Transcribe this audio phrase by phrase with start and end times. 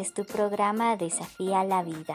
[0.00, 2.14] Es tu programa Desafía la Vida.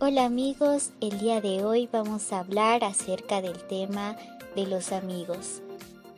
[0.00, 4.16] Hola amigos, el día de hoy vamos a hablar acerca del tema
[4.56, 5.62] de los amigos.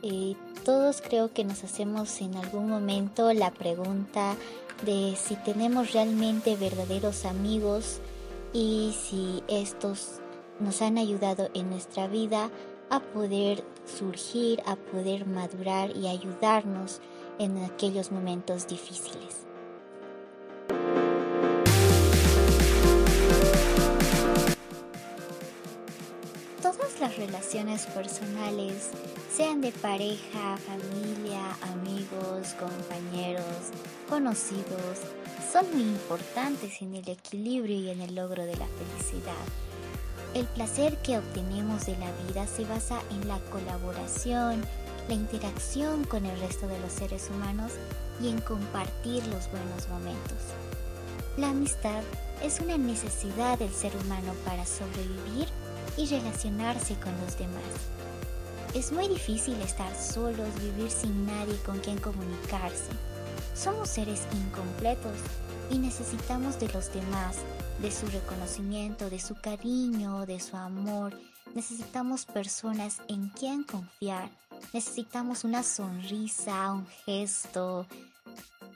[0.03, 4.37] Eh, todos creo que nos hacemos en algún momento la pregunta
[4.87, 8.01] de si tenemos realmente verdaderos amigos
[8.55, 10.22] y si estos
[10.63, 12.51] nos han ayudado en nuestra vida
[12.91, 17.01] a poder surgir, a poder madurar y ayudarnos
[17.39, 19.47] en aquellos momentos difíciles.
[26.61, 28.91] Todas las relaciones personales,
[29.35, 33.73] sean de pareja, familia, amigos, compañeros,
[34.09, 35.01] conocidos,
[35.51, 39.72] son muy importantes en el equilibrio y en el logro de la felicidad.
[40.35, 44.63] El placer que obtenemos de la vida se basa en la colaboración,
[45.07, 47.73] la interacción con el resto de los seres humanos
[48.19, 50.39] y en compartir los buenos momentos.
[51.37, 52.03] La amistad
[52.43, 55.49] es una necesidad del ser humano para sobrevivir
[55.99, 57.63] y relacionarse con los demás.
[58.73, 62.91] Es muy difícil estar solos, vivir sin nadie con quien comunicarse.
[63.55, 65.19] Somos seres incompletos
[65.71, 67.37] y necesitamos de los demás,
[67.81, 71.19] de su reconocimiento, de su cariño, de su amor.
[71.55, 74.31] Necesitamos personas en quien confiar.
[74.73, 77.87] Necesitamos una sonrisa, un gesto,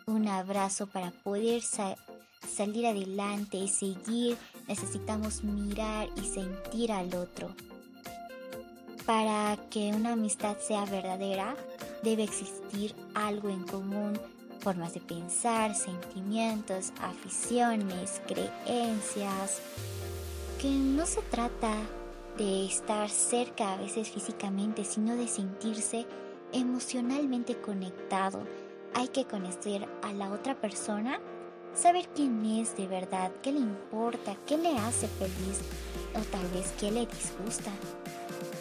[0.07, 4.37] un abrazo para poder salir adelante y seguir.
[4.69, 7.55] Necesitamos mirar y sentir al otro.
[9.05, 11.57] Para que una amistad sea verdadera,
[12.03, 14.19] debe existir algo en común
[14.67, 19.61] formas de pensar, sentimientos, aficiones, creencias,
[20.61, 21.73] que no se trata
[22.37, 26.05] de estar cerca a veces físicamente, sino de sentirse
[26.53, 28.43] emocionalmente conectado.
[28.93, 31.21] Hay que conocer a la otra persona,
[31.73, 35.61] saber quién es de verdad, qué le importa, qué le hace feliz
[36.13, 37.71] o tal vez qué le disgusta.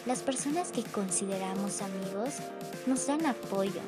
[0.05, 2.35] Las personas que consideramos amigos
[2.85, 3.81] nos dan apoyo,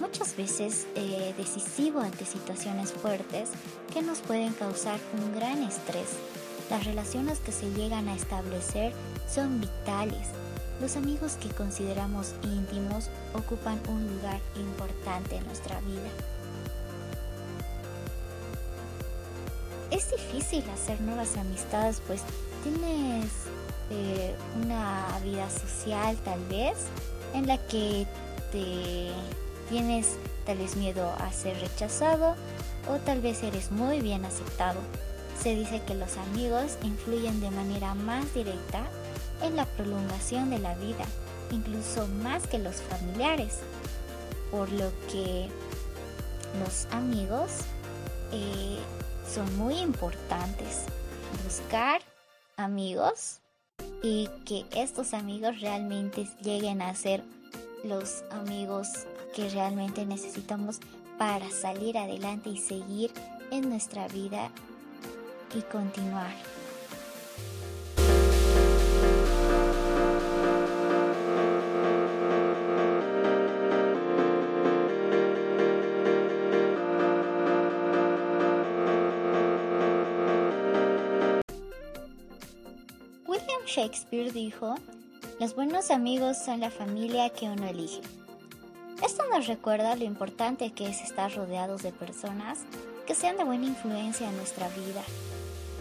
[0.00, 3.50] muchas veces eh, decisivo ante situaciones fuertes
[3.92, 6.08] que nos pueden causar un gran estrés.
[6.70, 8.92] Las relaciones que se llegan a establecer
[9.32, 10.26] son vitales.
[10.80, 16.10] Los amigos que consideramos íntimos ocupan un lugar importante en nuestra vida.
[19.92, 22.22] Es difícil hacer nuevas amistades, pues
[22.64, 23.30] tienes
[24.62, 26.76] una vida social tal vez
[27.34, 28.06] en la que
[29.68, 32.34] tienes tal vez miedo a ser rechazado
[32.88, 34.80] o tal vez eres muy bien aceptado.
[35.40, 38.84] Se dice que los amigos influyen de manera más directa
[39.42, 41.04] en la prolongación de la vida,
[41.50, 43.60] incluso más que los familiares,
[44.50, 45.48] por lo que
[46.62, 47.50] los amigos
[48.32, 48.78] eh,
[49.32, 50.84] son muy importantes.
[51.44, 52.02] Buscar
[52.56, 53.40] amigos
[54.02, 57.22] y que estos amigos realmente lleguen a ser
[57.84, 58.88] los amigos
[59.34, 60.80] que realmente necesitamos
[61.18, 63.10] para salir adelante y seguir
[63.50, 64.50] en nuestra vida
[65.54, 66.34] y continuar.
[83.80, 84.74] Shakespeare dijo,
[85.38, 88.02] los buenos amigos son la familia que uno elige.
[89.02, 92.58] Esto nos recuerda lo importante que es estar rodeados de personas
[93.06, 95.02] que sean de buena influencia en nuestra vida.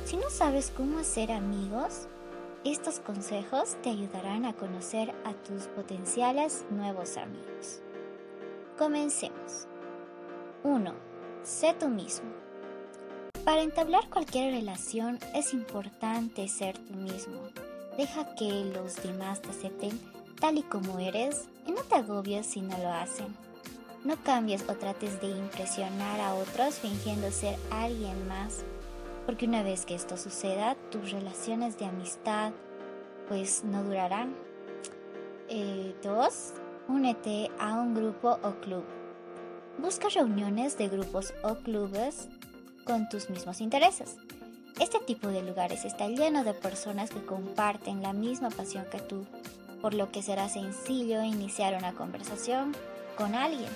[0.05, 2.07] Si no sabes cómo hacer amigos,
[2.63, 7.81] estos consejos te ayudarán a conocer a tus potenciales nuevos amigos.
[8.77, 9.67] Comencemos.
[10.63, 10.93] 1.
[11.43, 12.29] Sé tú mismo.
[13.43, 17.41] Para entablar cualquier relación es importante ser tú mismo.
[17.99, 19.99] Deja que los demás te acepten
[20.39, 23.27] tal y como eres y no te agobies si no lo hacen.
[24.05, 28.63] No cambies o trates de impresionar a otros fingiendo ser alguien más,
[29.25, 32.53] porque una vez que esto suceda, tus relaciones de amistad
[33.27, 34.33] pues no durarán.
[35.49, 35.49] 2.
[35.49, 35.93] Eh,
[36.87, 38.85] únete a un grupo o club.
[39.77, 42.29] Busca reuniones de grupos o clubes
[42.85, 44.15] con tus mismos intereses.
[44.79, 49.25] Este tipo de lugares está lleno de personas que comparten la misma pasión que tú,
[49.81, 52.73] por lo que será sencillo iniciar una conversación
[53.17, 53.69] con alguien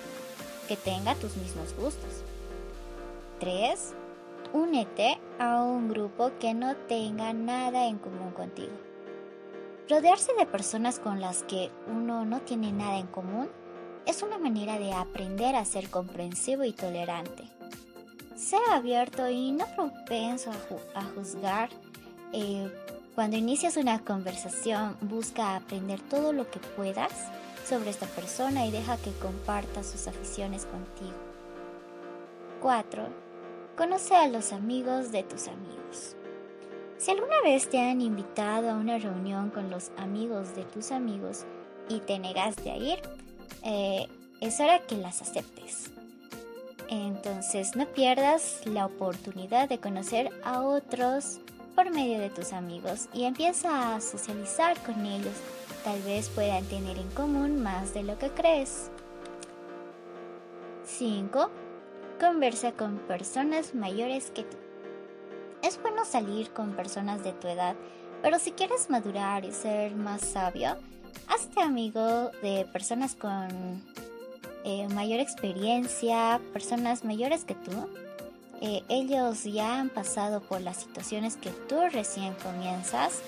[0.66, 2.24] que tenga tus mismos gustos.
[3.40, 3.94] 3.
[4.54, 8.72] Únete a un grupo que no tenga nada en común contigo.
[9.90, 13.50] Rodearse de personas con las que uno no tiene nada en común
[14.06, 17.53] es una manera de aprender a ser comprensivo y tolerante.
[18.44, 20.50] Sea abierto y no propenso
[20.94, 21.70] a, juzgar.
[22.34, 22.70] Eh,
[23.14, 27.10] cuando inicias una conversación, busca aprender todo lo que puedas
[27.66, 31.16] sobre esta persona y deja que comparta sus aficiones contigo.
[32.60, 33.08] 4.
[33.78, 36.14] Conoce a los amigos de tus amigos.
[36.98, 41.46] Si alguna vez te han invitado a una reunión con los amigos de tus amigos
[41.88, 42.98] y te negaste a ir,
[43.62, 44.06] eh,
[44.42, 45.93] es hora que las aceptes.
[46.88, 51.40] Entonces no pierdas la oportunidad de conocer a otros
[51.74, 55.34] por medio de tus amigos y empieza a socializar con ellos.
[55.82, 58.90] Tal vez puedan tener en común más de lo que crees.
[60.84, 61.50] 5.
[62.20, 64.56] Conversa con personas mayores que tú.
[65.62, 67.74] Es bueno salir con personas de tu edad,
[68.22, 70.76] pero si quieres madurar y ser más sabio,
[71.26, 73.82] hazte amigo de personas con
[74.64, 77.88] eh, mayor experiencia, personas mayores que tú.
[78.60, 83.20] Eh, ellos ya han pasado por las situaciones que tú recién comienzas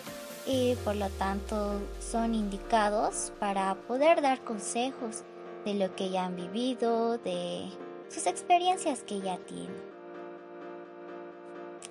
[0.47, 5.25] y por lo tanto son indicados para poder dar consejos
[5.65, 7.69] de lo que ya han vivido, de
[8.09, 9.77] sus experiencias que ya tienen.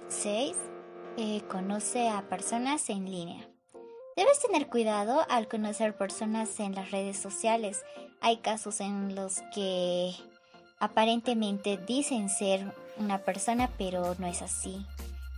[0.07, 0.55] 6.
[1.17, 3.54] Eh, conoce a personas en línea.
[4.15, 7.83] Debes tener cuidado al conocer personas en las redes sociales.
[8.21, 10.13] Hay casos en los que
[10.79, 14.85] aparentemente dicen ser una persona, pero no es así.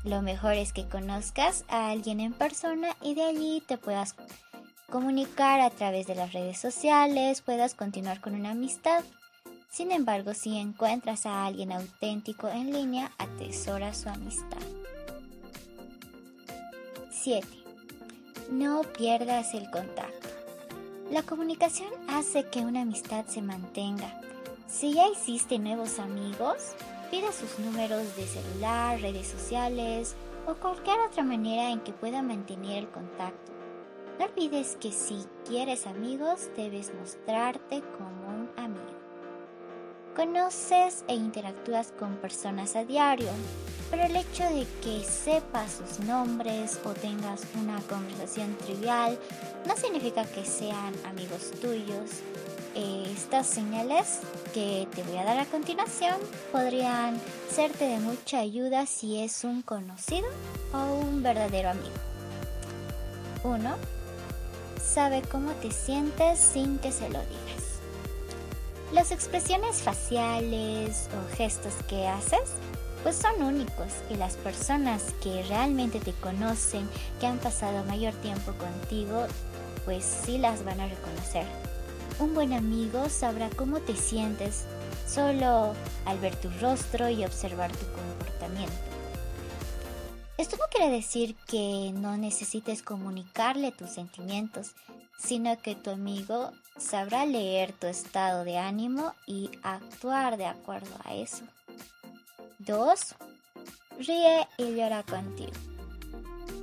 [0.03, 4.15] Lo mejor es que conozcas a alguien en persona y de allí te puedas
[4.91, 9.03] comunicar a través de las redes sociales, puedas continuar con una amistad.
[9.71, 14.61] Sin embargo, si encuentras a alguien auténtico en línea, atesora su amistad.
[17.11, 17.66] 7.
[18.49, 20.29] No pierdas el contacto.
[21.11, 24.21] La comunicación hace que una amistad se mantenga.
[24.67, 26.73] Si ya hiciste nuevos amigos,
[27.11, 30.15] pide sus números de celular, redes sociales
[30.47, 33.51] o cualquier otra manera en que pueda mantener el contacto.
[34.17, 38.97] No olvides que si quieres amigos, debes mostrarte como un amigo.
[40.15, 43.29] Conoces e interactúas con personas a diario,
[43.89, 49.17] pero el hecho de que sepas sus nombres o tengas una conversación trivial
[49.65, 52.21] no significa que sean amigos tuyos.
[52.75, 54.19] Eh, estas señales
[54.53, 56.15] que te voy a dar a continuación
[56.51, 57.19] podrían
[57.49, 60.27] serte de mucha ayuda si es un conocido
[60.73, 61.95] o un verdadero amigo.
[63.43, 63.75] 1.
[64.83, 67.79] Sabe cómo te sientes sin que se lo digas.
[68.91, 72.51] Las expresiones faciales o gestos que haces
[73.03, 76.89] pues son únicos y las personas que realmente te conocen,
[77.19, 79.25] que han pasado mayor tiempo contigo,
[79.85, 81.45] pues sí las van a reconocer.
[82.19, 84.65] Un buen amigo sabrá cómo te sientes
[85.07, 85.73] solo
[86.05, 88.73] al ver tu rostro y observar tu comportamiento.
[90.37, 94.73] Esto no quiere decir que no necesites comunicarle tus sentimientos,
[95.17, 101.15] sino que tu amigo sabrá leer tu estado de ánimo y actuar de acuerdo a
[101.15, 101.43] eso.
[102.67, 103.15] 2.
[103.99, 105.53] Ríe y llora contigo.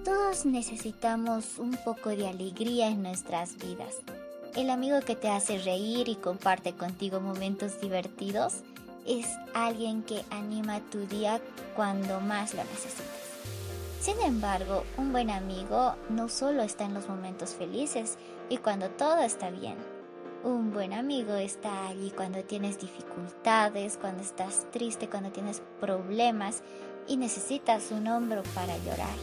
[0.04, 3.96] Todos necesitamos un poco de alegría en nuestras vidas.
[4.54, 8.56] El amigo que te hace reír y comparte contigo momentos divertidos
[9.06, 11.40] es alguien que anima tu día
[11.74, 13.06] cuando más lo necesitas.
[14.00, 18.18] Sin embargo, un buen amigo no solo está en los momentos felices
[18.50, 19.93] y cuando todo está bien.
[20.44, 26.62] Un buen amigo está allí cuando tienes dificultades, cuando estás triste, cuando tienes problemas
[27.08, 29.16] y necesitas un hombro para llorar.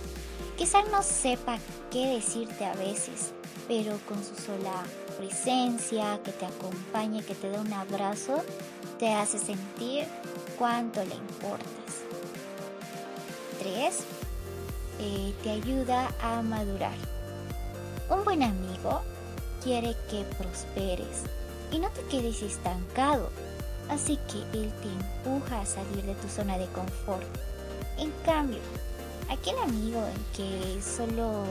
[0.58, 1.60] Quizá no sepa
[1.92, 3.34] qué decirte a veces,
[3.68, 4.74] pero con su sola
[5.20, 8.42] presencia, que te acompañe, que te dé un abrazo,
[8.98, 10.08] te hace sentir
[10.58, 12.02] cuánto le importas.
[13.60, 14.00] 3
[14.98, 16.98] eh, te ayuda a madurar.
[18.10, 19.04] Un buen amigo
[19.64, 21.24] quiere que prosperes
[21.72, 23.30] y no te quedes estancado,
[23.90, 27.26] así que él te empuja a salir de tu zona de confort.
[27.98, 28.60] En cambio,
[29.30, 30.04] aquel amigo
[30.36, 31.44] que solo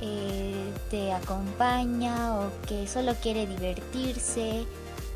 [0.00, 4.64] eh, te acompaña o que solo quiere divertirse,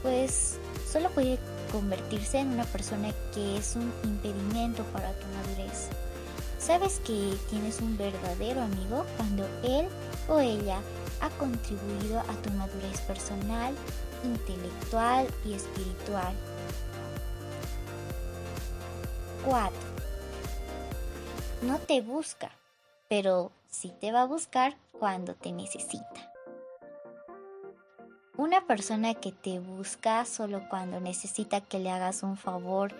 [0.02, 0.58] pues
[0.90, 1.38] solo puede
[1.70, 5.88] convertirse en una persona que es un impedimento para tu madurez.
[6.58, 9.86] Sabes que tienes un verdadero amigo cuando él
[10.28, 10.78] o ella
[11.20, 13.74] ha contribuido a tu madurez personal,
[14.24, 16.34] intelectual y espiritual.
[19.44, 19.72] 4.
[21.62, 22.50] No te busca,
[23.08, 26.32] pero sí te va a buscar cuando te necesita.
[28.36, 32.92] Una persona que te busca solo cuando necesita que le hagas un favor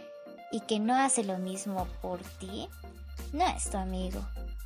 [0.53, 2.69] y que no hace lo mismo por ti,
[3.33, 4.21] no es tu amigo.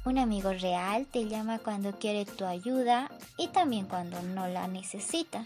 [0.08, 5.44] Un amigo real te llama cuando quiere tu ayuda y también cuando no la necesita.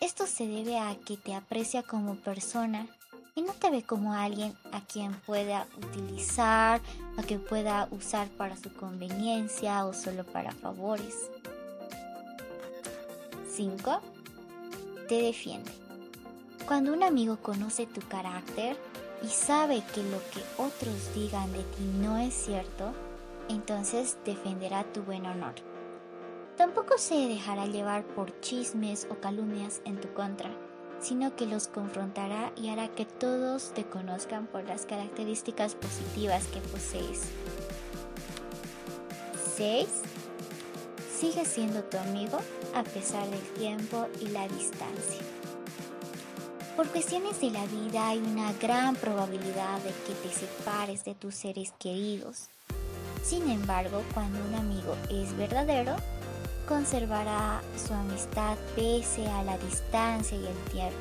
[0.00, 2.88] Esto se debe a que te aprecia como persona
[3.36, 6.80] y no te ve como alguien a quien pueda utilizar,
[7.16, 11.30] a que pueda usar para su conveniencia o solo para favores.
[13.48, 14.00] 5.
[15.08, 15.70] Te defiende.
[16.66, 18.76] Cuando un amigo conoce tu carácter
[19.22, 22.92] y sabe que lo que otros digan de ti no es cierto,
[23.48, 25.54] entonces defenderá tu buen honor.
[26.56, 30.50] Tampoco se dejará llevar por chismes o calumnias en tu contra,
[31.00, 36.60] sino que los confrontará y hará que todos te conozcan por las características positivas que
[36.60, 37.22] posees.
[39.56, 39.88] 6.
[41.16, 42.38] Sigue siendo tu amigo
[42.74, 45.22] a pesar del tiempo y la distancia.
[46.76, 51.34] Por cuestiones de la vida hay una gran probabilidad de que te separes de tus
[51.34, 52.48] seres queridos.
[53.28, 55.94] Sin embargo, cuando un amigo es verdadero,
[56.66, 60.96] conservará su amistad pese a la distancia y el tiempo.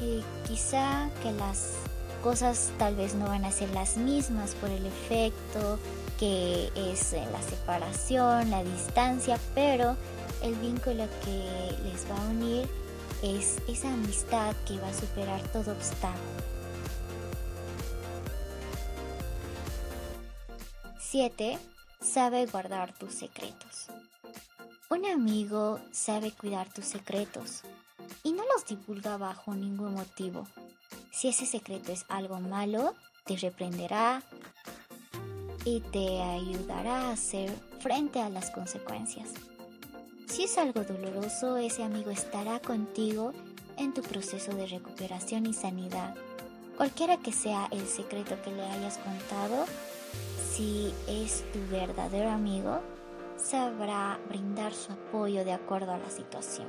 [0.00, 1.74] Y quizá que las
[2.22, 5.78] cosas tal vez no van a ser las mismas por el efecto
[6.18, 9.94] que es la separación, la distancia, pero
[10.40, 12.66] el vínculo que les va a unir
[13.22, 16.61] es esa amistad que va a superar todo obstáculo.
[21.12, 21.58] 7.
[22.00, 23.88] Sabe guardar tus secretos.
[24.88, 27.64] Un amigo sabe cuidar tus secretos
[28.22, 30.48] y no los divulga bajo ningún motivo.
[31.10, 32.94] Si ese secreto es algo malo,
[33.26, 34.22] te reprenderá
[35.66, 37.50] y te ayudará a hacer
[37.80, 39.28] frente a las consecuencias.
[40.28, 43.34] Si es algo doloroso, ese amigo estará contigo
[43.76, 46.14] en tu proceso de recuperación y sanidad.
[46.78, 49.66] Cualquiera que sea el secreto que le hayas contado,
[50.54, 52.80] si es tu verdadero amigo,
[53.36, 56.68] sabrá brindar su apoyo de acuerdo a la situación.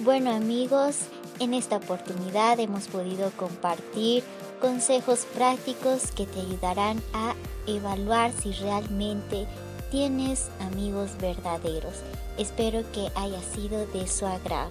[0.00, 1.06] Bueno amigos,
[1.38, 4.24] en esta oportunidad hemos podido compartir
[4.62, 7.34] consejos prácticos que te ayudarán a
[7.66, 9.48] evaluar si realmente
[9.90, 11.94] tienes amigos verdaderos.
[12.38, 14.70] Espero que haya sido de su agrado.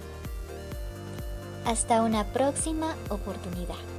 [1.66, 3.91] Hasta una próxima oportunidad.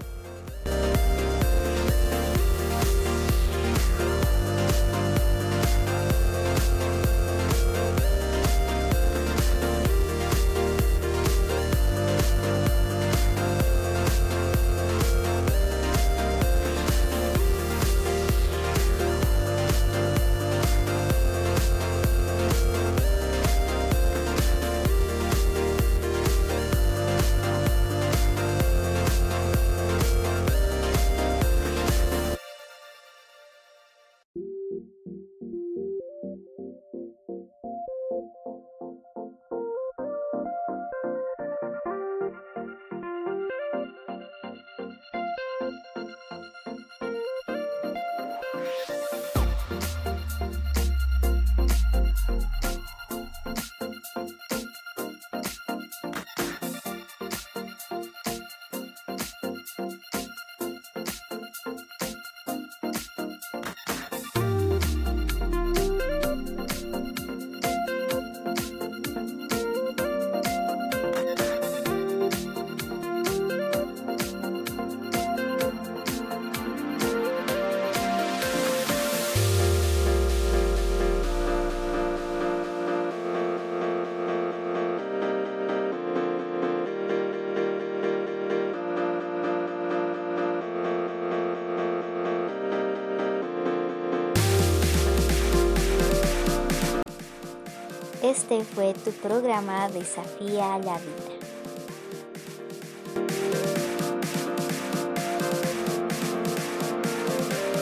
[98.43, 101.32] Este fue tu programa Desafía la Vida.